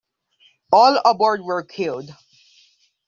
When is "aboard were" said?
1.05-1.61